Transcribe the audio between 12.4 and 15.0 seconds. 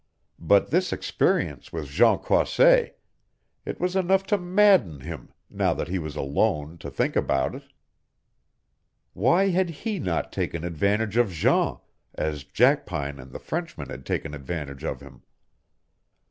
Jackpine and the Frenchman had taken advantage